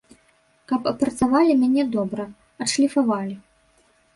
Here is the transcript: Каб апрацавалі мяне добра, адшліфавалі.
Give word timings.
Каб 0.71 0.87
апрацавалі 0.91 1.53
мяне 1.63 1.83
добра, 1.99 2.27
адшліфавалі. 2.65 3.35